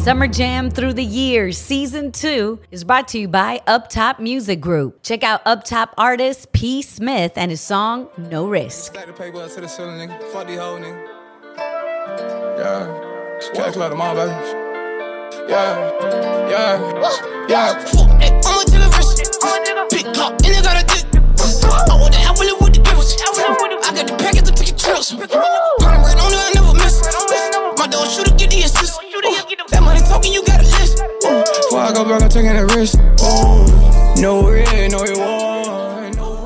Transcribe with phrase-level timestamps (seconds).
[0.00, 5.02] Summer Jam Through the Years Season 2 is brought to you by Uptop Music Group.
[5.02, 6.80] Check out Uptop artist P.
[6.80, 8.94] Smith and his song No Risk.
[8.94, 10.18] Stack the paper to the ceiling, nigga.
[10.32, 11.06] Fuck these whole nigga.
[12.58, 13.50] Yeah.
[13.52, 14.30] Cash them all, baby.
[15.50, 16.48] Yeah.
[16.48, 16.78] Yeah.
[17.46, 17.78] Yeah.
[17.84, 19.20] Fuck that, I'ma to the wrist.
[19.90, 21.04] Big pop, and you got a dick.
[21.12, 23.20] I want that, I really want the gifts.
[23.20, 25.12] I got the package to pick your trips.
[25.12, 27.04] Burn right on it, I never miss.
[27.04, 27.69] My
[28.00, 29.00] dog shooter, get the assist.
[29.70, 30.96] That money talking, you got a list.
[31.20, 32.98] Before I go back, I'm taking a risk.
[33.20, 36.40] Oh, no red, no reward, no.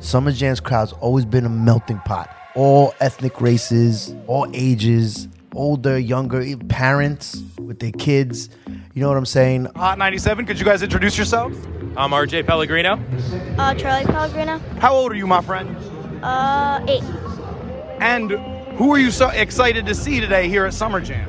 [0.00, 2.34] Summer Jam's crowd's always been a melting pot.
[2.54, 8.48] All ethnic races, all ages, older, younger, parents with their kids.
[8.94, 9.66] You know what I'm saying?
[9.76, 11.58] Hot 97, could you guys introduce yourselves?
[11.96, 12.98] I'm RJ Pellegrino.
[13.58, 14.58] Uh, Charlie Pellegrino.
[14.80, 15.76] How old are you, my friend?
[16.22, 17.02] Uh, eight.
[18.00, 21.28] And who are you so excited to see today here at Summer Jam?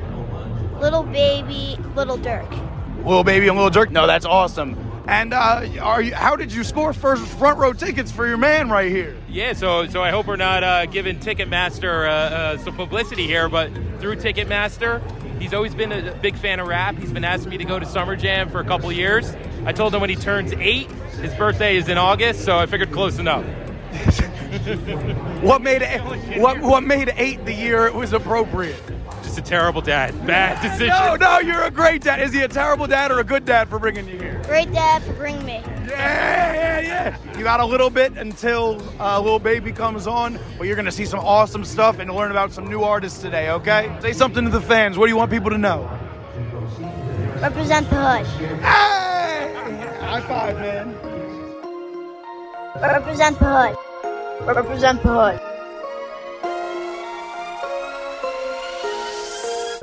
[0.80, 2.50] Little baby, little Dirk.
[2.98, 3.90] Little Baby and Little Dirk?
[3.90, 4.76] No, that's awesome.
[5.06, 8.70] And uh, are you, how did you score first front row tickets for your man
[8.70, 9.16] right here?
[9.28, 13.48] Yeah, so so I hope we're not uh, giving Ticketmaster uh, uh, some publicity here,
[13.48, 15.02] but through Ticketmaster,
[15.40, 16.96] he's always been a big fan of rap.
[16.96, 19.34] He's been asking me to go to Summer Jam for a couple years.
[19.64, 22.92] I told him when he turns eight, his birthday is in August, so I figured
[22.92, 23.44] close enough.
[25.42, 26.00] What made it,
[26.40, 28.82] what, what made eight the year it was appropriate?
[29.22, 30.26] Just a terrible dad.
[30.26, 30.88] Bad decision.
[30.88, 32.20] No, no, you're a great dad.
[32.20, 34.42] Is he a terrible dad or a good dad for bringing you here?
[34.44, 35.62] Great dad for bringing me.
[35.86, 37.38] Yeah, yeah, yeah.
[37.38, 41.06] You got a little bit until uh, little baby comes on, but you're gonna see
[41.06, 43.50] some awesome stuff and learn about some new artists today.
[43.50, 43.96] Okay?
[44.00, 44.98] Say something to the fans.
[44.98, 45.88] What do you want people to know?
[47.40, 48.26] Represent the hood.
[48.60, 49.54] Hey!
[50.00, 50.94] High five, man.
[52.82, 53.89] Represent the hood.
[54.46, 55.40] Represent the hood.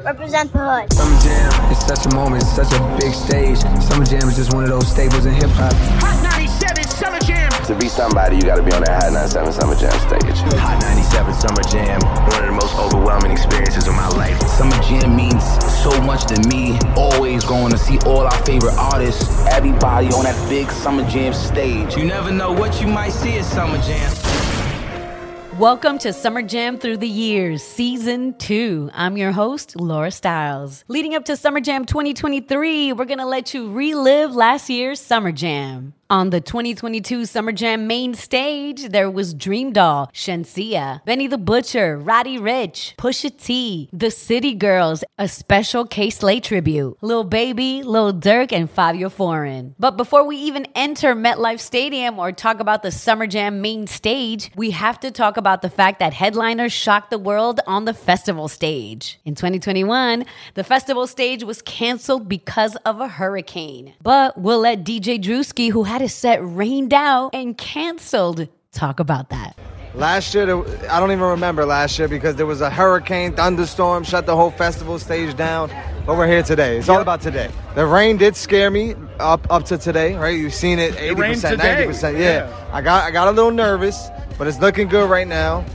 [0.03, 0.93] Represent the hood.
[0.93, 3.59] Summer Jam is such a moment, such a big stage.
[3.85, 5.73] Summer Jam is just one of those staples in hip hop.
[6.01, 7.51] Hot 97 Summer Jam.
[7.65, 10.37] To be somebody, you gotta be on that Hot 97 Summer Jam stage.
[10.57, 12.01] Hot 97 Summer Jam.
[12.01, 14.41] One of the most overwhelming experiences of my life.
[14.57, 15.45] Summer Jam means
[15.83, 16.79] so much to me.
[16.97, 19.45] Always going to see all our favorite artists.
[19.47, 21.95] Everybody on that big Summer Jam stage.
[21.95, 24.16] You never know what you might see at Summer Jam.
[25.57, 28.91] Welcome to Summer Jam Through the Years, Season 2.
[28.93, 30.83] I'm your host, Laura Stylez.
[30.87, 35.31] Leading up to Summer Jam 2023, we're going to let you relive last year's Summer
[35.31, 35.95] Jam.
[36.09, 41.97] On the 2022 Summer Jam main stage, there was Dream Doll, Shenseea, Benny the Butcher,
[41.97, 48.13] Roddy Ricch, Pusha T, The City Girls, a special Kay Slay tribute, Lil Baby, Lil
[48.13, 49.75] Durk, and Fivio Foreign.
[49.77, 54.49] But before we even enter MetLife Stadium or talk about the Summer Jam main stage,
[54.55, 58.47] we have to talk about the fact that headliners shocked the world on the festival
[58.47, 59.19] stage.
[59.25, 63.93] In 2021, the festival stage was canceled because of a hurricane.
[64.01, 69.29] But we'll let DJ Drewski, who had his set rained out and canceled, talk about
[69.29, 69.57] that.
[69.93, 70.43] Last year,
[70.91, 74.51] I don't even remember last year because there was a hurricane, thunderstorm, shut the whole
[74.51, 75.71] festival stage down.
[76.05, 76.77] But we're here today.
[76.77, 77.49] It's all about today.
[77.73, 80.37] The rain did scare me up up to today, right?
[80.37, 81.73] You've seen it, eighty percent, today.
[81.73, 82.17] ninety percent.
[82.17, 82.47] Yeah.
[82.47, 82.69] Yeah.
[82.71, 85.65] I got I got a little nervous, but it's looking good right now.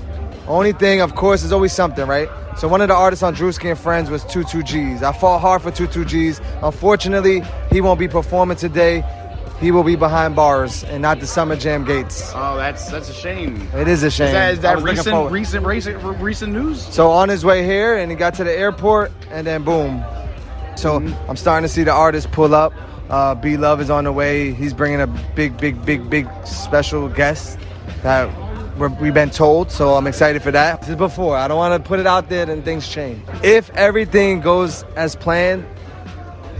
[0.46, 2.28] Only thing, of course, is always something, right?
[2.58, 5.02] So one of the artists on Drewski and Friends was 22Gz.
[5.02, 6.40] I fought hard for 22Gz.
[6.62, 9.02] Unfortunately, he won't be performing today.
[9.62, 12.32] He will be behind bars and not the Summer Jam gates.
[12.34, 13.68] Oh, that's that's a shame.
[13.74, 14.26] It is a shame.
[14.26, 16.82] Is that, is that recent, recent, recent, recent news?
[16.92, 20.04] So on his way here, and he got to the airport, and then boom.
[20.76, 21.30] So Mm-hmm.
[21.30, 22.72] I'm starting to see the artists pull up.
[23.08, 24.52] Uh, B Love is on the way.
[24.52, 27.58] He's bringing a big, big, big, big special guest
[28.02, 28.28] that
[28.78, 29.70] we're, we've been told.
[29.70, 30.80] So I'm excited for that.
[30.80, 31.36] This is before.
[31.36, 33.22] I don't want to put it out there, then things change.
[33.44, 35.64] If everything goes as planned,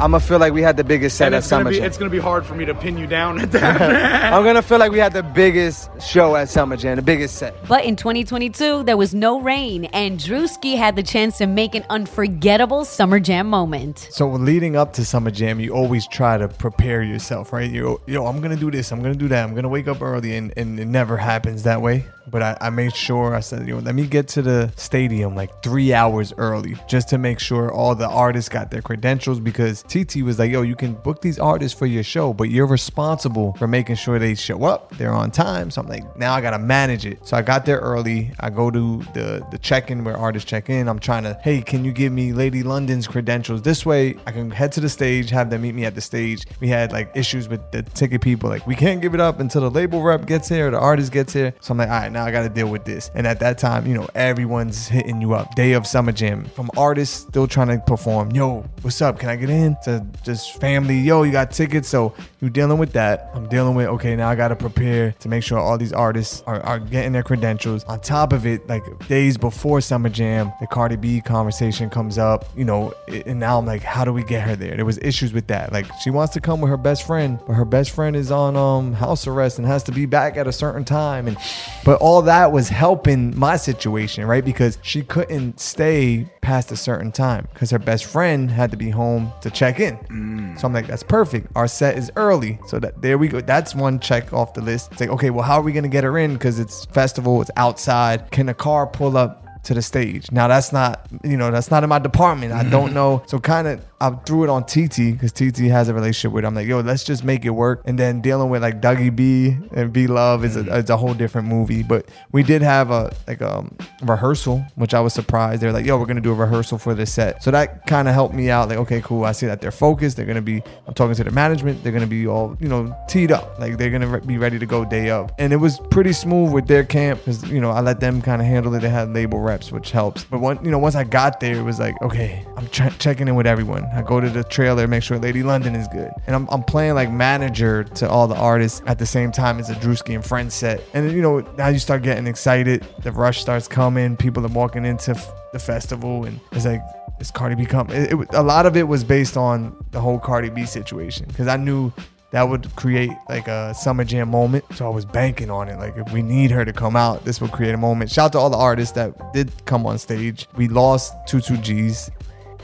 [0.00, 1.84] I'm gonna feel like we had the biggest set And at Summer be Jam.
[1.86, 4.32] it's gonna be hard for me to pin you down at that.
[4.32, 7.54] I'm gonna feel like we had the biggest show at Summer Jam, the biggest set.
[7.68, 11.84] But in 2022, there was no rain, and Drewski had the chance to make an
[11.90, 14.08] unforgettable Summer Jam moment.
[14.10, 17.70] So leading up to Summer Jam, you always try to prepare yourself, right?
[17.70, 20.34] You yo, I'm gonna do this, I'm gonna do that, I'm gonna wake up early,
[20.36, 22.06] and, and it never happens that way.
[22.30, 25.34] But I, I made sure I said, you know, let me get to the stadium
[25.34, 29.82] like three hours early just to make sure all the artists got their credentials because
[29.82, 33.54] TT was like, yo, you can book these artists for your show, but you're responsible
[33.54, 35.70] for making sure they show up, they're on time.
[35.70, 37.26] So I'm like, now I gotta manage it.
[37.26, 38.32] So I got there early.
[38.40, 40.88] I go to the the check-in where artists check in.
[40.88, 43.62] I'm trying to, hey, can you give me Lady London's credentials?
[43.62, 46.44] This way I can head to the stage, have them meet me at the stage.
[46.60, 49.62] We had like issues with the ticket people, like we can't give it up until
[49.62, 51.54] the label rep gets here, or the artist gets here.
[51.60, 53.10] So I'm like, all right, now I got to deal with this.
[53.14, 55.54] And at that time, you know, everyone's hitting you up.
[55.54, 58.30] Day of Summer Jam from artists still trying to perform.
[58.32, 59.18] Yo, what's up?
[59.18, 59.76] Can I get in?
[59.84, 60.98] To just family.
[60.98, 61.88] Yo, you got tickets.
[61.88, 63.30] So you're dealing with that.
[63.34, 66.42] I'm dealing with, okay, now I got to prepare to make sure all these artists
[66.46, 67.84] are, are getting their credentials.
[67.84, 72.44] On top of it, like days before Summer Jam, the Cardi B conversation comes up,
[72.56, 74.76] you know, and now I'm like, how do we get her there?
[74.76, 75.72] There was issues with that.
[75.72, 78.56] Like she wants to come with her best friend, but her best friend is on
[78.56, 81.28] um house arrest and has to be back at a certain time.
[81.28, 81.36] And
[81.84, 84.44] but all that was helping my situation, right?
[84.44, 88.90] Because she couldn't stay past a certain time because her best friend had to be
[88.90, 89.96] home to check in.
[89.96, 90.58] Mm.
[90.58, 91.46] So I'm like, that's perfect.
[91.54, 92.58] Our set is early.
[92.66, 93.40] So that there we go.
[93.40, 94.90] That's one check off the list.
[94.90, 96.32] It's like, okay, well, how are we gonna get her in?
[96.32, 98.32] Because it's festival, it's outside.
[98.32, 100.30] Can a car pull up to the stage.
[100.32, 102.52] Now that's not, you know, that's not in my department.
[102.52, 102.94] I don't mm.
[102.94, 103.22] know.
[103.26, 106.42] So kind of I threw it on TT because TT has a relationship with.
[106.42, 106.48] Him.
[106.48, 107.82] I'm like, yo, let's just make it work.
[107.84, 110.76] And then dealing with like Dougie B and B Love is a, mm.
[110.76, 111.84] is a whole different movie.
[111.84, 113.64] But we did have a like a
[114.02, 115.62] rehearsal, which I was surprised.
[115.62, 117.44] They're like, yo, we're gonna do a rehearsal for this set.
[117.44, 118.68] So that kind of helped me out.
[118.68, 119.24] Like, okay, cool.
[119.24, 120.16] I see that they're focused.
[120.16, 120.60] They're gonna be.
[120.88, 121.84] I'm talking to the management.
[121.84, 123.56] They're gonna be all you know teed up.
[123.60, 125.30] Like they're gonna be ready to go day of.
[125.38, 128.42] And it was pretty smooth with their camp because you know I let them kind
[128.42, 128.80] of handle it.
[128.80, 130.24] They had label reps, which helps.
[130.24, 133.28] But one, you know, once I got there, it was like, okay, I'm ch- checking
[133.28, 133.91] in with everyone.
[133.94, 136.94] I go to the trailer, make sure Lady London is good, and I'm, I'm playing
[136.94, 140.54] like manager to all the artists at the same time as a Drewski and Friends
[140.54, 140.82] set.
[140.94, 142.86] And you know, now you start getting excited.
[143.02, 144.16] The rush starts coming.
[144.16, 146.82] People are walking into f- the festival, and it's like.
[147.20, 147.88] Is Cardi B come?
[147.90, 151.46] It, it, a lot of it was based on the whole Cardi B situation because
[151.46, 151.92] I knew
[152.32, 154.64] that would create like a summer jam moment.
[154.74, 155.78] So I was banking on it.
[155.78, 158.10] Like if we need her to come out, this will create a moment.
[158.10, 160.48] Shout out to all the artists that did come on stage.
[160.56, 162.10] We lost two two G's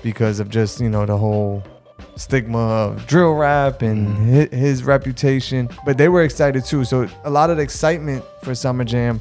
[0.02, 1.62] because of just you know the whole
[2.16, 5.68] stigma of drill rap and hi- his reputation.
[5.84, 6.84] But they were excited too.
[6.84, 9.20] So a lot of the excitement for Summer Jam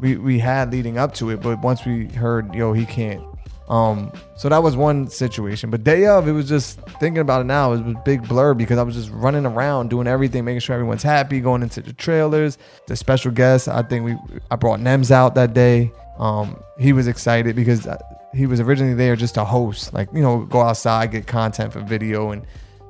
[0.00, 1.40] we, we had leading up to it.
[1.40, 3.22] But once we heard, yo, he can't.
[3.68, 5.70] Um, so that was one situation.
[5.70, 7.72] But day of, it was just thinking about it now.
[7.72, 10.74] It was a big blur because I was just running around doing everything, making sure
[10.74, 12.58] everyone's happy, going into the trailers.
[12.86, 13.66] The special guests.
[13.66, 14.16] I think we
[14.50, 15.90] I brought Nems out that day.
[16.18, 17.96] Um, he was excited because uh,
[18.34, 21.80] he was originally there just to host, like you know, go outside, get content for
[21.80, 22.44] video, and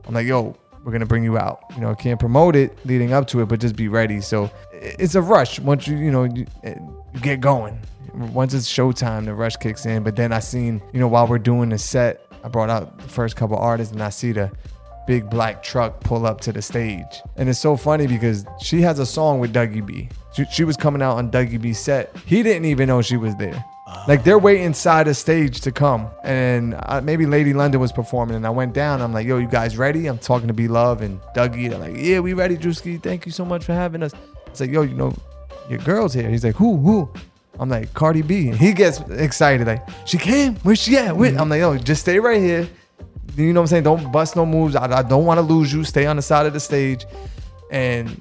[0.07, 1.61] I'm like, yo, we're gonna bring you out.
[1.75, 4.21] You know, can't promote it leading up to it, but just be ready.
[4.21, 6.75] So it's a rush once you you know you, eh,
[7.15, 7.79] you get going.
[8.13, 10.03] Once it's showtime, the rush kicks in.
[10.03, 13.09] But then I seen you know while we're doing the set, I brought out the
[13.09, 14.51] first couple artists, and I see the
[15.07, 17.23] big black truck pull up to the stage.
[17.37, 20.09] And it's so funny because she has a song with Dougie B.
[20.35, 22.17] She, she was coming out on Dougie B's set.
[22.27, 23.65] He didn't even know she was there.
[24.09, 28.35] Like they're waiting inside the stage to come, and uh, maybe Lady London was performing,
[28.37, 29.03] and I went down.
[29.03, 31.69] I'm like, "Yo, you guys ready?" I'm talking to B Love and Dougie.
[31.69, 33.03] They're like, "Yeah, we ready, Drewski.
[33.03, 34.13] Thank you so much for having us."
[34.47, 35.15] It's like, "Yo, you know,
[35.69, 36.79] your girl's here." He's like, "Who?
[36.79, 37.11] Who?"
[37.61, 40.57] I'm like, "Cardi B." And he gets excited, like, "She came?
[40.57, 42.67] Where's she at?" Where-" I'm like, "Yo, just stay right here."
[43.37, 43.83] You know what I'm saying?
[43.85, 44.77] Don't bust no moves.
[44.77, 45.85] I, I don't want to lose you.
[45.85, 47.05] Stay on the side of the stage,
[47.71, 48.21] and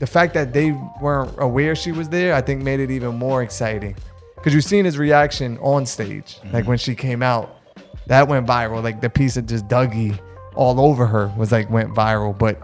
[0.00, 3.42] the fact that they weren't aware she was there, I think made it even more
[3.42, 3.94] exciting.
[4.38, 6.38] Because you've seen his reaction on stage.
[6.52, 7.56] Like when she came out,
[8.06, 8.82] that went viral.
[8.82, 10.18] Like the piece of just Dougie
[10.54, 12.36] all over her was like went viral.
[12.38, 12.60] But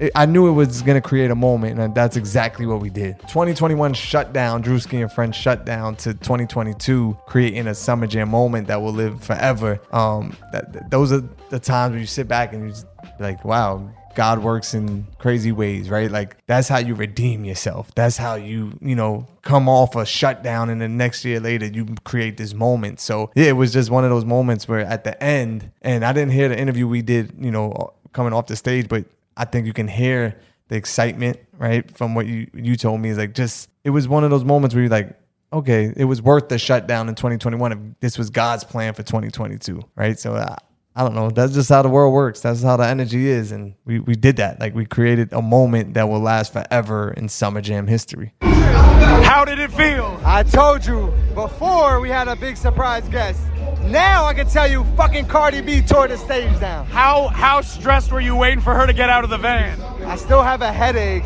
[0.00, 3.18] it, I knew it was gonna create a moment, and that's exactly what we did.
[3.20, 8.66] 2021 shut down, Drewski and Friends shut down to 2022, creating a summer jam moment
[8.68, 9.80] that will live forever.
[9.92, 12.86] Um, that, that- those are the times where you sit back and you just
[13.20, 16.10] like, wow, God works in crazy ways, right?
[16.10, 17.94] Like that's how you redeem yourself.
[17.94, 21.86] That's how you, you know, come off a shutdown and then next year later you
[22.04, 23.00] create this moment.
[23.00, 26.12] So yeah, it was just one of those moments where at the end, and I
[26.12, 29.04] didn't hear the interview we did, you know, coming off the stage, but
[29.36, 31.90] I think you can hear the excitement, right?
[31.90, 34.74] From what you you told me is like just it was one of those moments
[34.74, 35.18] where you're like,
[35.52, 39.82] okay, it was worth the shutdown in 2021 if this was God's plan for 2022,
[39.94, 40.18] right?
[40.18, 40.56] So uh,
[40.96, 41.28] I don't know.
[41.28, 42.40] That's just how the world works.
[42.40, 44.60] That's how the energy is, and we we did that.
[44.60, 48.32] Like we created a moment that will last forever in Summer Jam history.
[48.42, 50.20] How did it feel?
[50.24, 53.40] I told you before we had a big surprise guest.
[53.82, 56.86] Now I can tell you fucking Cardi B tore the stage down.
[56.86, 59.80] How how stressed were you waiting for her to get out of the van?
[60.04, 61.24] I still have a headache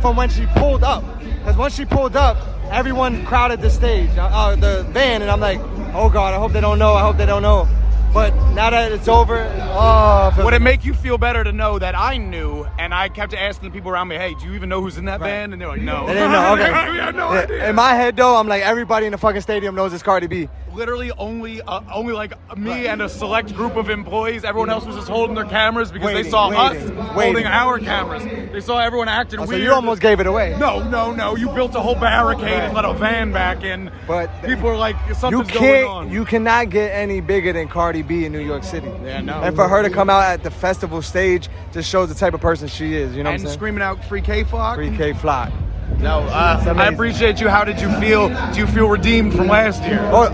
[0.00, 1.02] from when she pulled up.
[1.38, 2.36] Because once she pulled up,
[2.70, 5.58] everyone crowded the stage, uh, uh, the van, and I'm like,
[5.92, 6.94] oh God, I hope they don't know.
[6.94, 7.68] I hope they don't know.
[8.12, 9.38] But now that it's over,
[9.72, 13.32] oh, Would it make you feel better to know that I knew and I kept
[13.32, 15.54] asking the people around me, hey, do you even know who's in that band?
[15.54, 16.06] And they're like, no.
[16.06, 16.52] They didn't know.
[16.52, 16.70] Okay.
[17.16, 17.70] No Yeah, idea.
[17.70, 20.48] In my head, though, I'm like everybody in the fucking stadium knows it's Cardi B.
[20.74, 24.44] Literally only, uh, only like me and a select group of employees.
[24.44, 27.34] Everyone else was just holding their cameras because they saw waiting, us waiting.
[27.34, 28.24] holding our cameras.
[28.52, 29.62] They saw everyone acting Oh, so weird.
[29.62, 30.56] you almost gave it away.
[30.58, 31.36] No, no, no.
[31.36, 33.90] You built a whole barricade and let a van back in.
[34.06, 35.88] But people are like, You something's going can't.
[35.88, 36.10] on.
[36.10, 38.90] You cannot get any bigger than Cardi B in New York City.
[39.04, 39.42] Yeah, no.
[39.42, 42.40] And for her to come out at the festival stage just shows the type of
[42.40, 43.14] person she is.
[43.14, 44.76] You know what I'm and screaming out free Kay Flock.
[44.76, 45.52] Free Kay Flock.
[45.98, 47.48] No, uh, I appreciate you.
[47.48, 48.28] How did you feel?
[48.52, 50.00] Do you feel redeemed from last year?
[50.12, 50.26] Oh,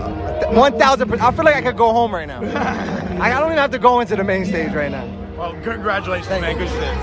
[0.53, 1.27] one thousand percent.
[1.27, 2.41] I feel like I could go home right now.
[2.43, 5.05] I I don't even have to go into the main stage right now.
[5.37, 6.57] Well, congratulations, man.
[6.57, 6.95] Good shit.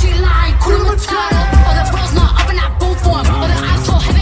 [0.00, 1.42] She lying, cool matata.
[1.66, 3.26] All the bros not up and I boom for 'em.
[3.34, 4.19] All the asshole haven't got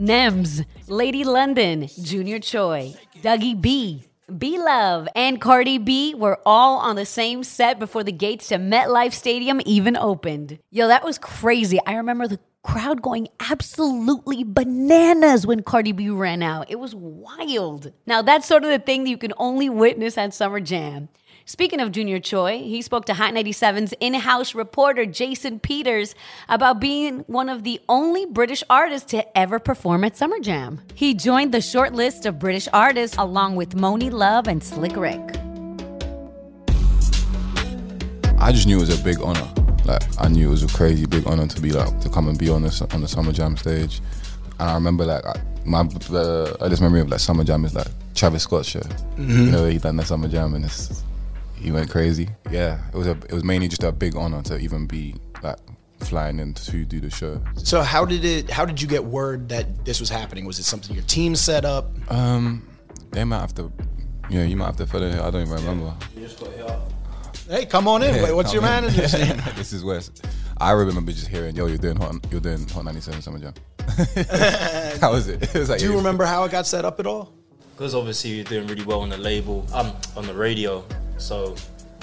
[0.00, 4.02] Nems, Lady London, Jnr Choi, Dougie B,
[4.38, 8.56] B Love, and Cardi B were all on the same set before the gates to
[8.56, 10.58] MetLife Stadium even opened.
[10.70, 11.78] Yo, that was crazy.
[11.84, 16.70] I remember the crowd going absolutely bananas when Cardi B ran out.
[16.70, 17.92] It was wild.
[18.06, 21.10] Now, that's sort of the thing that you can only witness at Summer Jam.
[21.50, 26.14] Speaking of Jnr Choi, he spoke to Hot 97's in house reporter Jason Peters
[26.48, 30.80] about being one of the only British artists to ever perform at Summer Jam.
[30.94, 35.18] He joined the short list of British artists along with Monie Love and Slick Rick.
[38.38, 39.52] I just knew it was a big honor.
[39.84, 42.38] Like I knew it was a crazy big honor to be like to come and
[42.38, 44.00] be on the on the Summer Jam stage.
[44.60, 47.88] And I remember like I, my the earliest memory of like Summer Jam is like
[48.14, 48.78] Travis Scott show.
[49.16, 49.46] Mhm.
[49.46, 51.02] You know he done the Summer Jam and it's,
[51.60, 52.28] he went crazy.
[52.50, 55.56] Yeah, it was a it was mainly just a big honor to even be like
[56.00, 57.42] flying in to do the show.
[57.56, 58.50] So how did it?
[58.50, 60.44] How did you get word that this was happening?
[60.46, 61.90] Was it something your team set up?
[62.10, 62.66] Um,
[63.10, 63.70] they might have to.
[64.30, 65.14] Yeah, you might have to fill it.
[65.20, 65.94] I don't even remember.
[67.48, 68.14] Hey, come on in.
[68.14, 68.92] Yeah, Wait, what's your come in.
[68.92, 69.42] manager's name?
[69.56, 70.24] this is West.
[70.58, 73.54] I remember just hearing, "Yo, you're doing hot, you're doing hot 97 Summer Jam."
[74.14, 75.42] that was it.
[75.42, 77.32] It was like, Do you remember how it got set up at all?
[77.72, 80.84] Because obviously you're doing really well on the label, um, on the radio.
[81.20, 81.54] So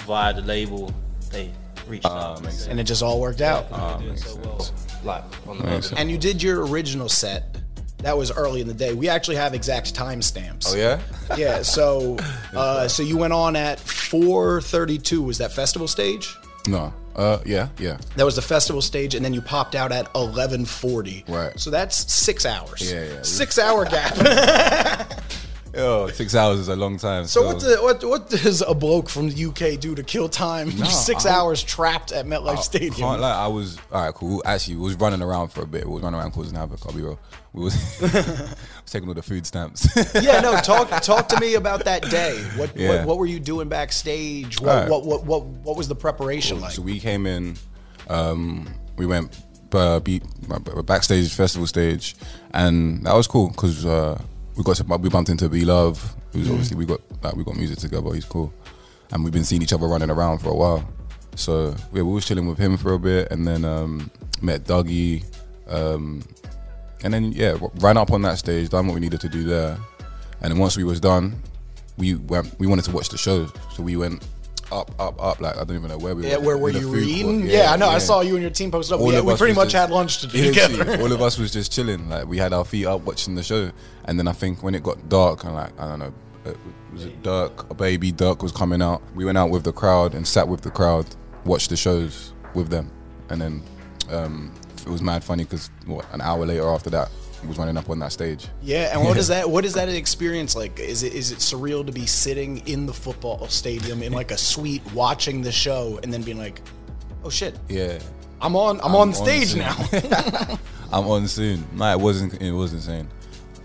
[0.06, 0.92] via the label,
[1.30, 1.50] they
[1.86, 2.66] reached Ah, out.
[2.68, 3.66] And it just all worked out.
[3.70, 4.66] Yeah, so well,
[5.04, 5.98] like on the Makes radio.
[6.00, 7.56] And you did your original set.
[7.98, 8.92] That was early in the day.
[8.94, 10.66] We actually have exact timestamps.
[10.68, 11.00] Oh yeah.
[11.36, 11.62] Yeah.
[11.62, 12.16] So,
[12.54, 15.24] uh, so you went on at 4:32.
[15.24, 16.36] Was that festival stage?
[16.68, 16.92] No.
[17.16, 17.98] Uh, yeah, yeah.
[18.14, 21.24] That was the festival stage, and then you popped out at 11:40.
[21.28, 21.58] Right.
[21.58, 22.88] So that's six hours.
[22.92, 23.22] Yeah, yeah.
[23.22, 24.14] Six hour gap.
[25.78, 27.24] Yo, six hours is a long time.
[27.26, 30.76] So what, the, what what does a bloke from the UK do to kill time?
[30.76, 32.94] No, Six I- hours trapped at MetLife I Stadium.
[32.94, 34.12] Can't lie, I was all right.
[34.12, 34.42] Cool.
[34.44, 35.86] Actually, we was running around for a bit.
[35.86, 36.80] We was running around causing havoc.
[36.84, 37.20] I'll be real.
[37.52, 38.54] We was, was
[38.86, 39.88] taking all the food stamps.
[40.20, 40.56] yeah, no.
[40.56, 42.42] Talk talk to me about that day.
[42.56, 42.88] What Yeah.
[42.96, 44.60] what, what were you doing backstage?
[44.60, 44.90] What, Alright.
[44.90, 46.72] what what what what was the preparation like?
[46.72, 47.56] So we came in,
[48.08, 49.38] um, we went
[49.72, 50.24] uh, beat,
[50.86, 52.16] backstage, festival stage,
[52.52, 54.20] and that was cool because uh,
[54.58, 56.50] we got to, we bumped into B Love, who's Mhm.
[56.52, 58.12] obviously we got like we got music together.
[58.12, 58.52] He's cool,
[59.12, 60.86] and we've been seeing each other running around for a while.
[61.36, 64.10] So yeah, we was chilling with him for a bit, and then um,
[64.42, 65.24] met Dougie,
[65.70, 66.22] um,
[67.04, 69.78] and then yeah, ran up on that stage, done what we needed to do there,
[70.42, 71.36] and then once we was done,
[71.96, 72.58] we went.
[72.58, 74.26] We wanted to watch the show, so we went
[74.72, 75.40] up, up, up.
[75.40, 76.28] Like I don't even know where we were.
[76.28, 76.56] Yeah, were.
[76.56, 77.46] where were you eating?
[77.48, 77.88] Yeah, I know.
[77.88, 79.00] I saw you and your team posted up.
[79.00, 81.00] All We, we pretty much just- had lunch Yeah, together.
[81.02, 82.08] all of us was just chilling.
[82.08, 83.70] Like we had our feet up watching the show,
[84.04, 86.12] and then I think when it got dark and like I don't know,
[86.46, 86.52] uh,
[86.92, 87.70] was it Dirk?
[87.70, 89.02] A baby Dirk was coming out.
[89.14, 91.06] We went out with the crowd and sat with the crowd,
[91.44, 92.90] watched the shows with them,
[93.30, 93.62] and then
[94.10, 94.52] um,
[94.86, 97.10] it was mad funny because what an hour later after that,
[97.46, 98.46] was running up on that stage.
[98.62, 99.48] Yeah, and what is that?
[99.48, 100.78] What is that experience like?
[100.80, 104.38] Is it is it surreal to be sitting in the football stadium in like a
[104.38, 106.60] suite watching the show and then being like,
[107.24, 107.98] "Oh shit, Yeah.
[108.40, 109.76] I'm on I'm, on stage now."
[110.92, 111.66] I'm on soon.
[111.74, 112.40] No, it wasn't.
[112.40, 113.08] It was insane.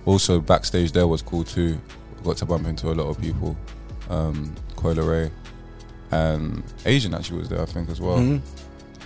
[0.05, 1.79] Also, backstage there was cool too.
[2.23, 3.55] Got to bump into a lot of people.
[4.09, 5.31] Um, Coi Leray
[6.11, 8.17] and Asian actually was there, I think, as well.
[8.17, 8.41] Mhm.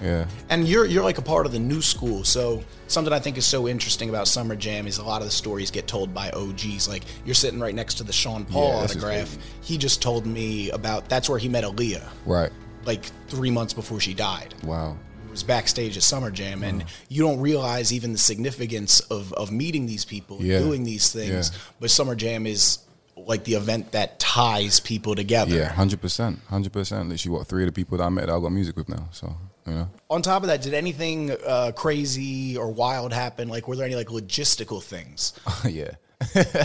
[0.01, 0.27] Yeah.
[0.49, 2.23] And you're you're like a part of the new school.
[2.23, 5.31] So something I think is so interesting about Summer Jam is a lot of the
[5.31, 6.87] stories get told by OGs.
[6.87, 9.37] Like you're sitting right next to the Sean Paul Yeah, autograph.
[9.61, 12.51] He just told me about that's where he met Aaliyah, Right.
[12.85, 14.53] like three months before she died.
[14.63, 14.97] Wow.
[15.27, 16.87] It was backstage at Summer Jam, and Mm.
[17.09, 20.59] you don't realize even the significance of of meeting these people, Yeah.
[20.59, 21.51] doing these things.
[21.53, 21.59] Yeah.
[21.79, 22.79] But Summer Jam is
[23.15, 25.55] like the event that ties people together.
[25.55, 27.09] Yeah, hundred percent, hundred percent.
[27.09, 29.09] Literally, what three of the people that I met that I got music with now.
[29.11, 29.35] So
[29.67, 33.49] you know, On top of that, did anything uh, crazy or wild happen?
[33.49, 35.33] Like, were there any like logistical things?
[35.69, 35.91] yeah.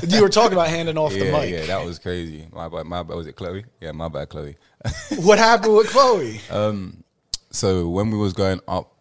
[0.08, 1.50] You were talking about handing off the mic.
[1.50, 2.46] Yeah, that was crazy.
[2.52, 2.86] My bad.
[2.86, 3.16] My bad.
[3.16, 3.64] Was it Chloe?
[3.80, 4.56] Yeah, my bad, Chloe.
[5.18, 6.40] What happened with Chloe?
[6.50, 7.04] Um,
[7.50, 8.94] so when we was going up,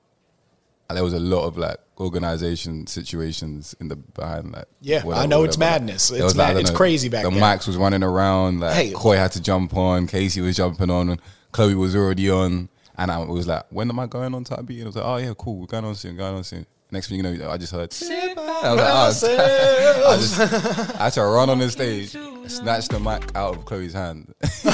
[0.89, 4.67] there was a lot of like organization situations in the behind that.
[4.81, 6.09] Yeah, I know it's madness.
[6.09, 7.39] There It's like, mad- don't it's know, crazy back the then.
[7.39, 8.59] Max was running around.
[8.59, 8.91] Like Hey.
[8.91, 10.07] Coi had to jump on.
[10.07, 11.09] Casey was jumping on.
[11.11, 11.21] And
[11.53, 12.67] Chloe was already on.
[12.97, 14.79] And I was like, when am I going on type beat?
[14.79, 15.59] And I was like, oh yeah, cool.
[15.59, 16.17] We're going on soon.
[16.17, 16.65] Going on soon.
[16.93, 17.93] Next thing you know, I just heard.
[18.03, 20.39] I was like, oh, I, just,
[20.99, 22.09] I had to run on the stage,
[22.51, 24.33] snatch the mic out of Chloe's hand,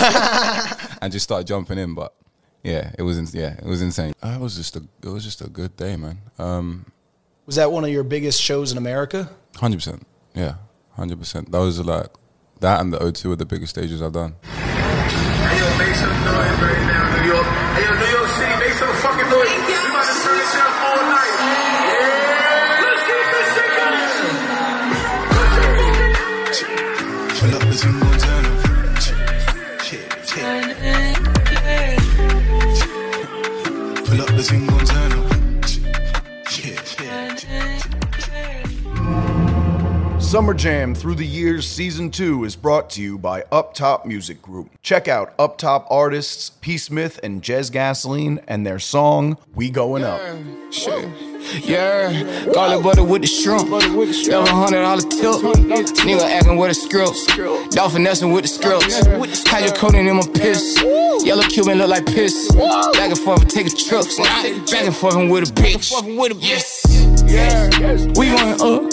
[1.01, 1.93] and just start jumping in.
[1.93, 2.15] But
[2.63, 4.13] yeah, it was ins- yeah, it was insane.
[4.23, 6.17] It was just a it was just a good day, man.
[6.39, 6.87] Um,
[7.45, 9.29] Was that one of your biggest shows in America?
[9.57, 10.55] hundred percent, yeah,
[10.95, 11.51] hundred percent.
[11.51, 12.07] Those are like
[12.61, 14.33] that and the O2 are the biggest stages I've done.
[14.43, 17.66] Hey, yo, make some noise right now, New York.
[17.77, 19.53] Hey, yo, New York City, make some fucking noise.
[19.53, 21.37] We about to turn this up all night.
[21.93, 24.01] Yeah, let's get this shit going.
[27.37, 28.16] Pull up the
[40.37, 44.69] Summer Jam Through the Years Season 2 is brought to you by Uptop Music Group.
[44.83, 46.77] Check out Uptop artists P.
[46.77, 50.21] Smith and Jezz Gasoline and their song We Going Up.
[50.69, 51.09] Shit.
[51.63, 53.67] Yeah, garlic butter with the shrimp.
[53.67, 55.41] Eleven hundred dollar tilt.
[55.41, 57.71] Nigga acting with a script.
[57.71, 58.99] Dolphin nestling with the scripts.
[59.43, 60.79] Hydrocodone in my piss.
[61.25, 62.51] Yellow Cuban look like piss.
[62.53, 64.19] Back and forth, taking trips.
[64.19, 66.37] Back and forth with a bitch.
[66.41, 67.06] Yes.
[67.27, 68.83] We going up.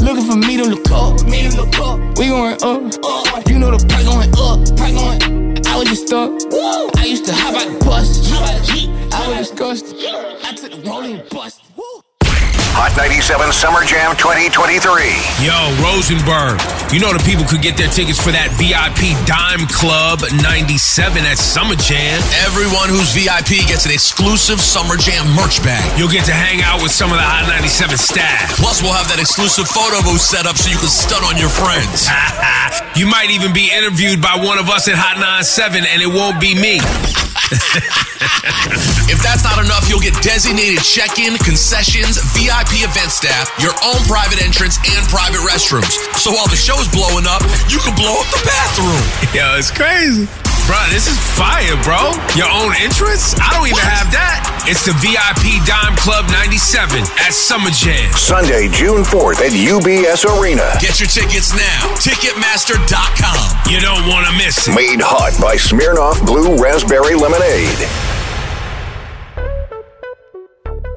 [0.00, 1.24] Looking for me to look up.
[1.26, 1.98] Me to look up.
[2.18, 3.48] We going up.
[3.48, 4.76] You know the price going up.
[4.76, 5.66] Price going.
[5.66, 6.30] I was just stuck.
[6.98, 8.30] I used to hop out the bus.
[9.12, 9.96] I was disgusted.
[10.44, 11.69] I took the rolling bus.
[12.78, 14.86] Hot 97 Summer Jam 2023.
[15.42, 16.62] Yo, Rosenberg.
[16.94, 20.78] You know the people could get their tickets for that VIP Dime Club 97
[21.26, 22.22] at Summer Jam.
[22.46, 25.82] Everyone who's VIP gets an exclusive Summer Jam merch bag.
[25.98, 28.54] You'll get to hang out with some of the Hot 97 staff.
[28.54, 31.50] Plus, we'll have that exclusive photo booth set up so you can stun on your
[31.50, 32.06] friends.
[32.98, 36.38] you might even be interviewed by one of us at Hot 97, and it won't
[36.38, 36.78] be me.
[39.10, 44.42] If that's not enough, you'll get designated check-in, concessions, VIP event staff, your own private
[44.42, 45.96] entrance, and private restrooms.
[46.18, 49.02] So while the show's blowing up, you can blow up the bathroom.
[49.34, 50.28] Yo, it's crazy.
[50.66, 52.12] Bro, this is fire, bro.
[52.36, 53.34] Your own entrance?
[53.40, 54.44] I don't even have that.
[54.68, 58.12] It's the VIP Dime Club 97 at Summer Jam.
[58.14, 60.76] Sunday, June 4th at UBS Arena.
[60.78, 61.90] Get your tickets now.
[61.98, 63.70] Ticketmaster.com.
[63.70, 64.74] You don't want to miss it.
[64.74, 68.19] Made hot by Smirnoff Blue Raspberry Lemonade.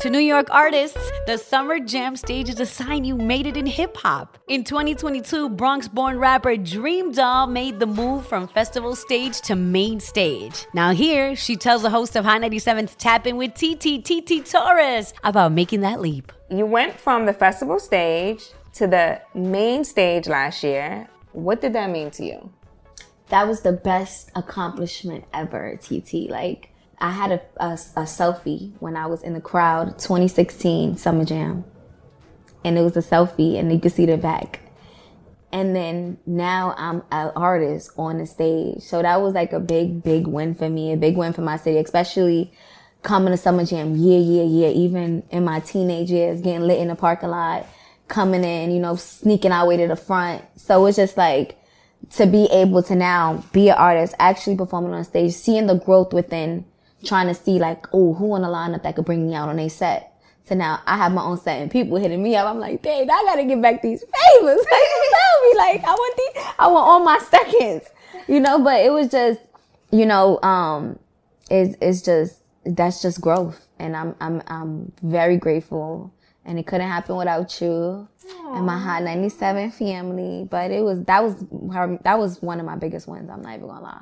[0.04, 3.66] To New York artists, the Summer Jam stage is a sign you made it in
[3.66, 4.38] hip hop.
[4.50, 10.02] In 2022, Bronx born rapper Dream Doll made the move from festival stage to main
[10.02, 10.66] stage.
[10.74, 15.14] Now, here, she tells the host of High 97's Tap In with TT, TT Torrez,
[15.24, 16.34] about making that leap.
[16.50, 21.08] You went from the festival stage to the main stage last year.
[21.32, 22.52] What did that mean to you?
[23.30, 26.30] that was the best accomplishment ever, TT.
[26.30, 26.73] Like,
[27.04, 31.66] I had a, a, a selfie when I was in the crowd, 2016 Summer Jam.
[32.64, 34.62] And it was a selfie, and you could see the back.
[35.52, 38.84] And then now I'm an artist on the stage.
[38.84, 41.58] So that was like a big, big win for me, a big win for my
[41.58, 42.54] city, especially
[43.02, 46.88] coming to Summer Jam year, year, year, even in my teenage years, getting lit in
[46.88, 47.68] the parking lot,
[48.08, 50.42] coming in, you know, sneaking our way to the front.
[50.56, 51.60] So it's just like,
[52.12, 56.14] to be able to now be an artist, actually performing on stage, seeing the growth
[56.14, 56.64] within,
[57.04, 59.60] trying to see like, oh, who on the lineup that could bring me out on
[59.60, 60.14] a set.
[60.46, 62.48] So now I have my own set and people hitting me up.
[62.48, 64.66] I'm like, babe, I gotta get back these favors.
[64.72, 67.84] Like, tell me, like, I want these, I want all my seconds,
[68.28, 68.60] you know.
[68.60, 69.40] But it was just,
[69.92, 71.00] you know, um,
[71.50, 76.14] it's it's just that's just growth, and I'm I'm I'm very grateful,
[76.46, 78.08] and it couldn't happen without you
[78.54, 80.48] and my Hot 97 family.
[80.50, 81.36] But it was that was
[81.74, 83.30] her, that was one of my biggest wins.
[83.30, 84.02] I'm not even gonna lie.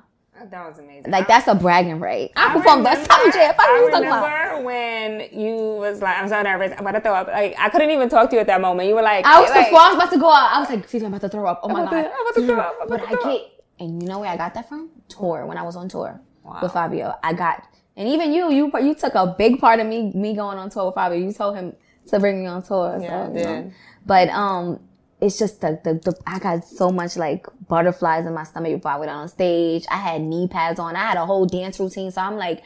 [0.49, 1.11] That was amazing.
[1.11, 2.31] Like that's a bragging right.
[2.35, 3.53] I, performed the Summer Jam.
[3.59, 4.23] I I about.
[4.23, 6.71] remember when you was like, I'm so nervous.
[6.71, 7.27] I'm about to throw up.
[7.27, 8.87] Like, I couldn't even talk to you at that moment.
[8.89, 10.51] You were like, I was like, before I was about to go out.
[10.53, 11.59] I was like, "Titi, I'm about to throw up.
[11.63, 12.77] Oh my I'm god, to- I'm about to throw up.
[12.81, 13.63] I'm about I get?
[13.79, 14.89] And you know where I got that from?
[15.09, 16.19] Tour when I was on tour
[16.61, 17.17] with Fivio.
[17.23, 17.63] I got
[17.97, 20.87] And even you, you you took a big part of me me going on tour
[20.87, 21.23] with Fivio.
[21.23, 21.75] You told him
[22.07, 22.97] to bring me on tour.
[23.01, 23.71] Yeah, so, I you know.
[24.05, 24.79] But um,
[25.21, 28.91] it's just the, the the I got so much like butterflies in my stomach before
[28.91, 29.85] I went on stage.
[29.89, 30.95] I had knee pads on.
[30.95, 32.11] I had a whole dance routine.
[32.11, 32.63] So I'm like,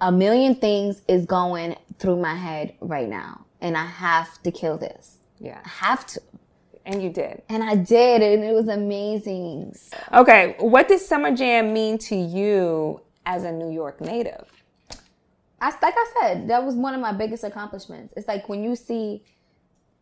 [0.00, 4.78] a million things is going through my head right now, and I have to kill
[4.78, 5.18] this.
[5.38, 6.22] Yeah, I have to.
[6.86, 7.42] And you did.
[7.50, 9.76] And I did, and it was amazing.
[10.12, 14.46] Okay, what does Summer Jam mean to you as a New York native?
[15.60, 18.14] I like I said, that was one of my biggest accomplishments.
[18.16, 19.22] It's like when you see,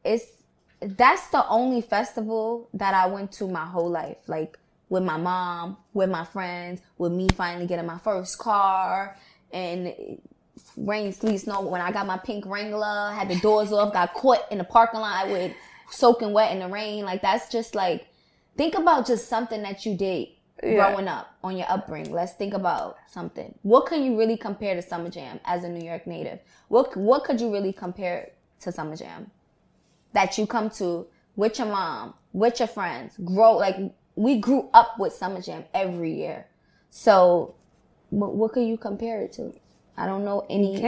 [0.05, 0.38] it's
[0.81, 4.19] that's the only festival that I went to my whole life.
[4.29, 9.17] Like with my mom, with my friends, with me finally getting my first car,
[9.53, 9.95] and
[10.77, 11.63] rain, sleet, snow.
[11.63, 15.01] When I got my pink Wrangler, had the doors off, got caught in the parking
[15.01, 15.53] lot with
[15.91, 17.05] soaking wet in the rain.
[17.05, 18.07] Like that's just like
[18.57, 20.29] think about just something that you did
[20.63, 20.75] Yeah.
[20.75, 22.13] growing up on your upbringing.
[22.13, 23.55] Let's think about something.
[23.63, 26.41] What can you really compare to Summer Jam as a New York native?
[26.69, 29.31] What what could you really compare to Summer Jam
[30.13, 33.77] that you come to with your mom, with your friends, grow like
[34.17, 36.47] we grew up with Summer Jam every year.
[36.91, 37.55] So
[38.11, 39.53] what, what could you compare it to?
[39.97, 40.81] I don't know any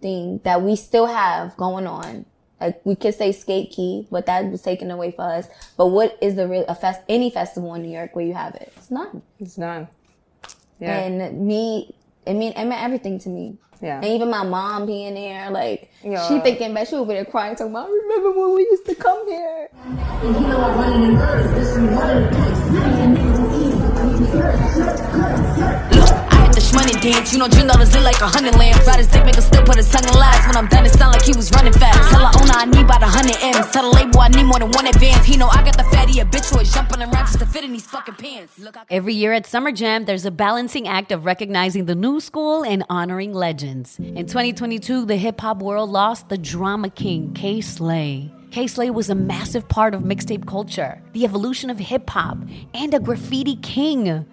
[0.00, 2.26] thing that we still have going on.
[2.60, 5.48] Like we could say skate key, but that was taken away for us.
[5.76, 8.54] But what is the real a fest any festival in New York where you have
[8.54, 8.72] it?
[8.76, 9.22] It's none.
[9.40, 9.88] It's none.
[10.78, 10.98] Yeah.
[10.98, 13.56] And me, it mean it meant everything to me.
[13.82, 13.96] Yeah.
[13.96, 16.26] And even my mom being there, like Yeah.
[16.28, 18.94] she thinking back, she over there crying, talking about, I remember when we used to
[18.94, 19.68] come here.
[24.34, 25.91] I hit
[26.72, 28.86] the shmoney dance, you know Gino does lit like a hundred lamps.
[28.86, 30.46] Ride his dick, make him still put his tongue in last.
[30.46, 32.10] When I'm done, it sound like he was running fast.
[32.10, 33.70] Tell the owner I need about a hundred M's.
[33.70, 35.24] Tell the label I need more than one advance.
[35.24, 38.14] He know I got the fatty habitual jumping around just to fit in these fucking
[38.14, 38.58] pants.
[38.58, 42.20] Look, I Every year at Summer Jam, there's a balancing act of recognizing the new
[42.20, 43.98] school and honoring legends.
[43.98, 48.32] In 2022, the hip hop world lost the drama king, Kay Slay.
[48.50, 52.36] Kay Slay was a massive part of mixtape culture, the evolution of hip hop,
[52.74, 54.26] and a graffiti king.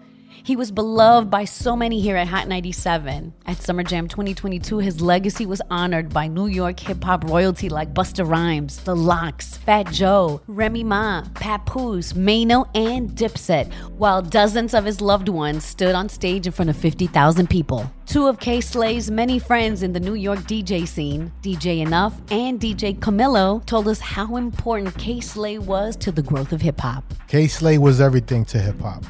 [0.43, 3.34] He was beloved by so many here at Hot 97.
[3.45, 7.93] At Summer Jam 2022, his legacy was honored by New York hip hop royalty like
[7.93, 14.86] Busta Rhymes, The LOX, Fat Joe, Remy Ma, Papoose, Maino, and Dipset, while dozens of
[14.86, 17.91] his loved ones stood on stage in front of 50,000 people.
[18.06, 22.60] Two of Kay Slay's many friends in the New York DJ scene, DJ Enuff and
[22.60, 27.04] DJ Camilo, told us how important Kay Slay was to the growth of hip hop.
[27.28, 29.04] Kay Slay was everything to hip hop.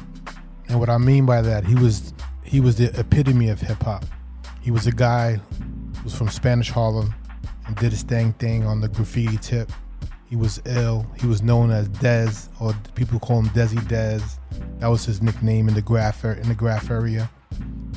[0.70, 4.04] And what I mean by that, he was he was the epitome of hip hop.
[4.60, 7.14] He was a guy who was from Spanish Harlem
[7.66, 9.70] and did his dang thing on the graffiti tip.
[10.28, 11.06] He was ill.
[11.20, 14.38] He was known as Dez, or people call him Desi Dez.
[14.78, 17.28] That was his nickname in the graph in the graph area.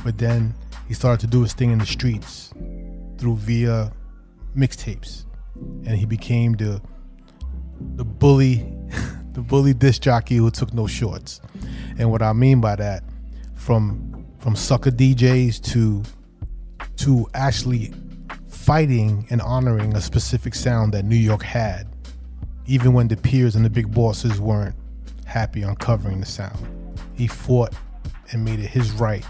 [0.03, 0.55] But then
[0.87, 2.51] he started to do his thing in the streets
[3.19, 3.91] through via
[4.57, 5.25] mixtapes,
[5.85, 6.81] and he became the
[7.95, 8.65] the bully,
[9.33, 11.41] the bully disc jockey who took no shorts.
[11.97, 13.03] And what I mean by that,
[13.55, 16.03] from from sucker DJs to
[16.97, 17.93] to actually
[18.47, 21.87] fighting and honoring a specific sound that New York had,
[22.65, 24.75] even when the peers and the big bosses weren't
[25.25, 26.57] happy on covering the sound.
[27.15, 27.73] He fought
[28.31, 29.25] and made it his right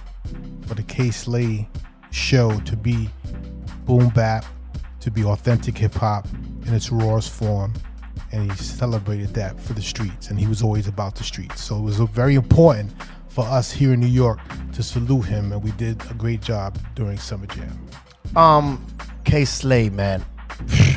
[0.68, 1.68] for the Kay Slay
[2.12, 3.10] show to be
[3.86, 4.46] boom bap,
[5.00, 6.28] to be authentic hip hop
[6.66, 7.74] in its rawest form.
[8.34, 11.64] And he celebrated that for the streets, and he was always about the streets.
[11.64, 12.92] So it was very important
[13.30, 14.40] for us here in New York
[14.74, 17.88] to salute him, and we did a great job during Summer Jam.
[18.36, 18.86] Um,
[19.24, 20.26] Kay Slay, man.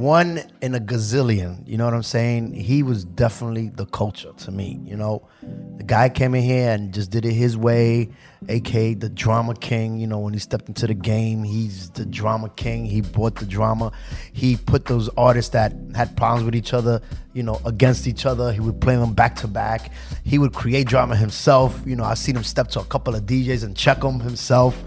[0.00, 1.68] One in a gazillion.
[1.68, 2.54] You know what I'm saying?
[2.54, 4.80] He was definitely the culture to me.
[4.86, 5.28] You know,
[5.76, 8.08] the guy came in here and just did it his way,
[8.48, 9.98] aka the drama king.
[9.98, 12.86] You know, when he stepped into the game, he's the drama king.
[12.86, 13.92] He brought the drama.
[14.32, 17.02] He put those artists that had problems with each other,
[17.34, 18.54] you know, against each other.
[18.54, 19.92] He would play them back to back.
[20.24, 21.78] He would create drama himself.
[21.84, 24.82] You know, I seen him step to a couple of DJs and check them himself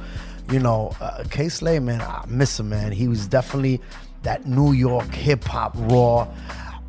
[0.51, 2.91] you know, uh, Kay Slay, man, I miss him, man.
[2.91, 3.81] He was definitely
[4.23, 6.27] that New York hip hop raw,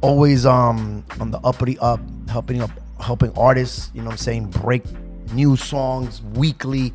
[0.01, 3.91] always um on the uppity up, helping up, helping artists.
[3.95, 4.85] You know, what I'm saying break
[5.33, 6.93] new songs weekly.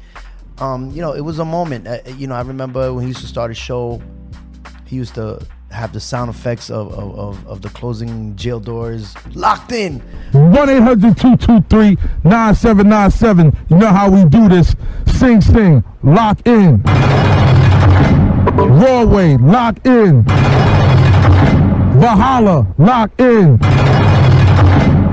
[0.60, 1.88] Um, you know, it was a moment.
[1.88, 4.02] Uh, you know, I remember when he used to start a show,
[4.86, 9.16] he used to have the sound effects of of, of, of the closing jail doors
[9.36, 10.00] locked in.
[10.32, 13.58] 1 800 223 9797.
[13.70, 14.76] You know how we do this.
[15.08, 16.82] Sing, sing, lock in.
[18.56, 20.24] Rahway, lock in.
[22.00, 23.58] Valhalla, lock in.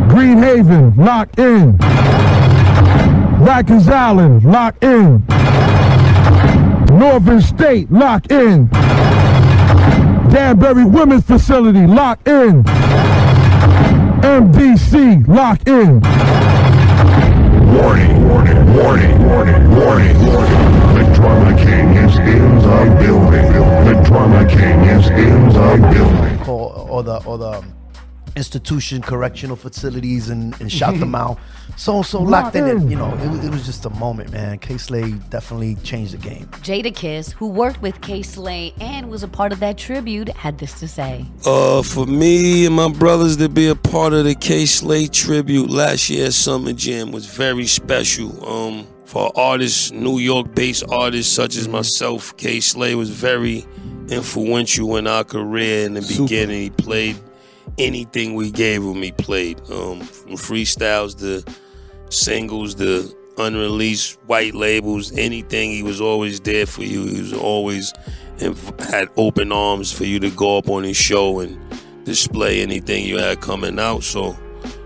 [0.09, 1.77] Green Haven, lock in.
[3.39, 5.25] Rikers Island, lock in.
[6.99, 8.71] Northern State, lock in.
[10.37, 12.63] Danbury Women's Facility, lock in.
[14.23, 16.03] MDC, lock in.
[17.73, 20.95] Warning, warning, warning, warning, warning, warning.
[20.95, 23.51] The Drama King is in the building.
[23.87, 26.39] The Drama King is in the building.
[26.45, 27.75] Call all the all the um,
[28.37, 31.39] institution correctional facilities and, and shout them out.
[31.77, 32.65] So so locked in.
[32.65, 34.59] And, you know, it, was- it was just a moment, man.
[34.59, 36.47] Kay Slay definitely changed the game.
[36.63, 40.79] Jadakiss, who worked with Kay Slay and was a part of that tribute, had this
[40.81, 41.25] to say.
[41.45, 45.71] Uh, for me and my brothers to be a part of the Kay Slay tribute
[45.71, 48.47] last year at Summer Jam was very special.
[48.49, 53.65] Um, for artists, New York-based artists such as myself, Kay Slay was very
[54.09, 56.61] influential in our career in the beginning.
[56.63, 57.17] He played
[57.79, 59.03] anything we gave him.
[59.03, 61.45] He played um, from freestyles to
[62.11, 65.71] singles, the unreleased white labels, anything.
[65.71, 67.07] He was always there for you.
[67.07, 67.93] He was always
[68.39, 71.59] inv- had open arms for you to go up on his show and
[72.05, 74.03] display anything you had coming out.
[74.03, 74.37] So,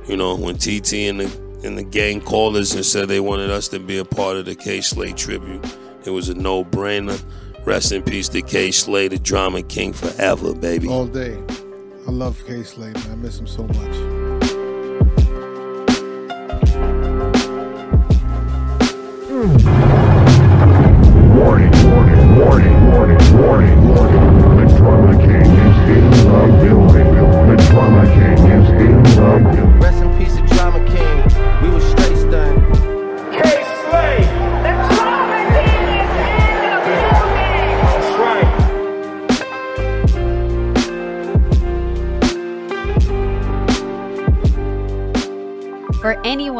[0.06, 3.50] you know, when TT and the and the gang called us and said they wanted
[3.50, 5.62] us to be a part of the Kay Slay tribute,
[6.04, 7.22] it was a no brainer.
[7.66, 10.88] Rest in peace to Kay Slay, the drama king forever, baby.
[10.88, 11.38] All day.
[12.06, 13.10] I love K Slade, man.
[13.12, 13.76] I miss him so much.
[21.36, 24.24] Warning, warning, warning, warning, warning, warning.
[24.56, 27.10] The Drama King is in the building.
[27.48, 29.10] The Drama King is in the
[29.52, 29.69] building.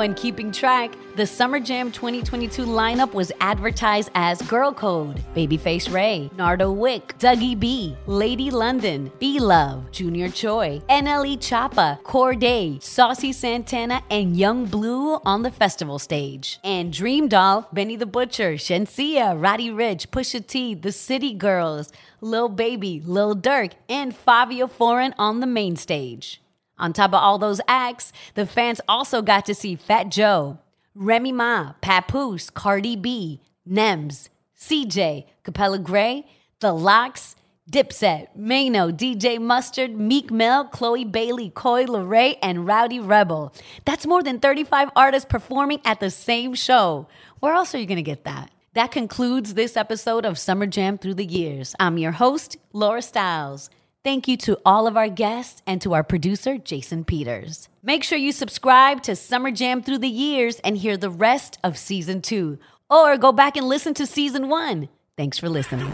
[0.01, 6.31] Anyone keeping track, the Summer Jam 2022 lineup was advertised as Girl Code, Babyface Ray,
[6.39, 14.03] Nardo Wick, Dougie B, Lady London, B Love, Jnr Choi, NLE Choppa, Cordae, Saucy Santana,
[14.09, 16.59] and Yung Bleu on the festival stage.
[16.65, 22.49] And Dream Doll, Benny the Butcher, Shenseea, Roddy Ricch, Pusha T, The City Girls, Lil
[22.49, 26.41] Baby, Lil Durk, and Fivio Foreign on the main stage.
[26.81, 30.59] On top of all those acts, the fans also got to see Fat Joe,
[30.95, 36.27] Remy Ma, Papoose, Cardi B, Nems, CJ, Capella Grey,
[36.61, 37.37] The LOX,
[37.71, 43.55] Dipset, Maino, DJ Mustard, Meek Mill, Chloe Bailey, Coi Leray, and Rowdy Rebel.
[43.85, 47.07] That's more than 35 artists performing at the same show.
[47.39, 48.51] Where else are you going to get that?
[48.75, 51.75] That concludes this episode of Summer Jam Through the Years.
[51.79, 53.69] I'm your host, Laura Stylez.
[54.03, 57.69] Thank you to all of our guests and to our producer, Jason Peters.
[57.83, 61.77] Make sure you subscribe to Summer Jam Through the Years and hear the rest of
[61.77, 62.59] season two,
[62.89, 64.89] or go back and listen to season one.
[65.19, 65.93] Thanks for listening.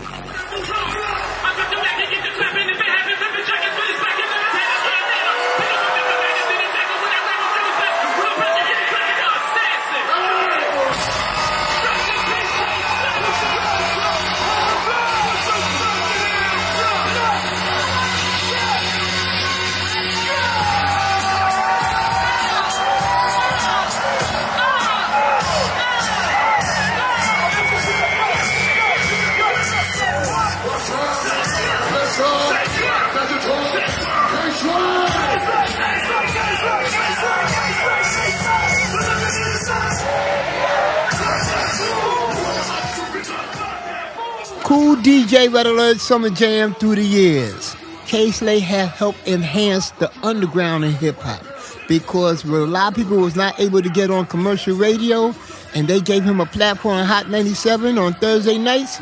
[45.48, 47.76] Red Alert Summer Jam through the years.
[48.06, 51.44] Slay have helped enhance the underground in hip hop
[51.88, 55.34] because a lot of people was not able to get on commercial radio
[55.74, 59.00] and they gave him a platform on Hot 97 on Thursday nights,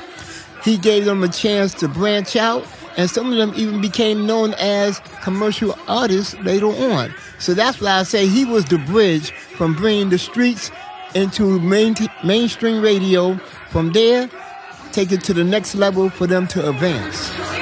[0.63, 4.55] he gave them a chance to branch out and some of them even became known
[4.55, 7.15] as commercial artists later on.
[7.39, 10.71] So that's why I say he was the bridge from bringing the streets
[11.15, 13.37] into main, mainstream radio.
[13.71, 14.29] From there,
[14.95, 17.54] take it to the next level for them to advance.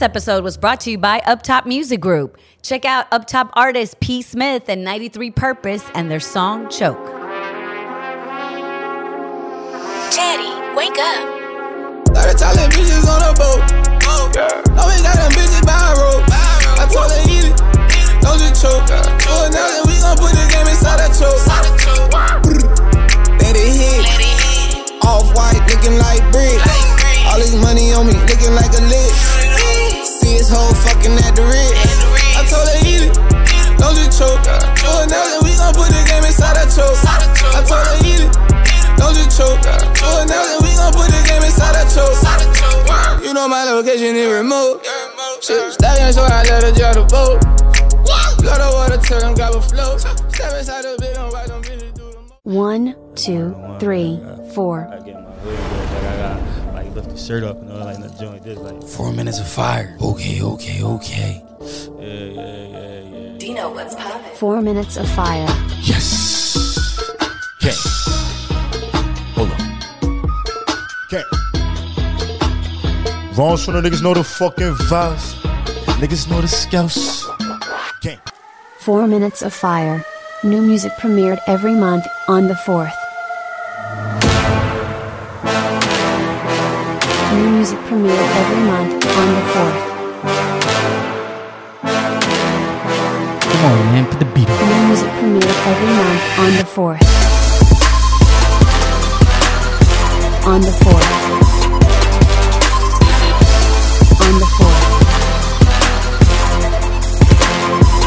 [0.00, 2.38] This episode was brought to you by Uptop Music Group.
[2.62, 4.22] Check out Uptop artist P.
[4.22, 6.96] Smith and 93 Purpose and their song Choke.
[10.08, 12.16] Daddy, wake up.
[12.16, 13.60] Got a talent bitches on a boat.
[14.72, 16.24] No, we got them bitches by a rope.
[16.32, 17.60] I told her eat it,
[18.24, 18.88] don't just choke.
[18.88, 21.44] For now, then we gon' put the game inside a choke.
[23.36, 24.08] Let it hit.
[25.04, 26.56] Off white, looking like brick.
[27.28, 29.39] All this money on me, looking like a lick.
[30.30, 31.74] See his whole fucking at the rich.
[32.38, 33.14] I told her eat it,
[33.82, 34.38] don't just choke.
[34.78, 37.02] For now, then we gon' put the game inside a choke.
[37.02, 38.30] I told her eat it.
[38.94, 39.58] Don't just choke.
[39.98, 42.14] For now, then we gon' put the game inside a choke.
[43.26, 44.86] You know my location is remote.
[45.42, 47.42] Shit, stallion, so I let her drive the boat.
[48.38, 49.98] Blow the water, tell them grab a float.
[49.98, 51.90] Step inside the bit, don't ride them bitches.
[52.44, 54.22] One, two, three,
[54.54, 54.86] four.
[56.90, 58.82] Like I got like lift the shirt up, you know, like the joint this like
[58.82, 59.96] Four minutes of fire.
[60.00, 61.44] Okay, okay, okay.
[61.60, 63.38] yeah, yeah, yeah, yeah.
[63.38, 64.36] Dino, what's poppin'?
[64.36, 65.46] Four minutes of fire.
[65.80, 66.98] Yes.
[67.62, 67.74] Okay.
[69.34, 69.60] Hold on.
[71.12, 71.24] Okay.
[73.36, 75.34] Wrong so the niggas know the fucking vibes.
[76.00, 77.26] Niggas know the scouts.
[77.98, 78.18] Okay.
[78.80, 80.04] Four minutes of fire.
[80.42, 82.99] New music premiered every month on the 4th.
[87.50, 89.80] Music premiere every month on the 4th.
[93.50, 94.04] Come on, man.
[94.06, 94.56] Put the beat on.
[94.68, 97.04] New music premiered every month on the 4th.
[100.46, 101.08] On the 4th.
[104.26, 104.84] On the 4th.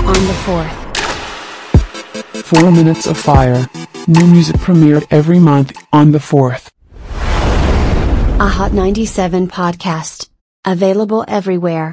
[0.08, 0.74] On the 4th.
[2.44, 3.68] Four Minutes of Fire.
[4.08, 6.73] New music premiered every month on the 4th.
[8.44, 10.28] A Hot 97 podcast.
[10.66, 11.90] Available everywhere.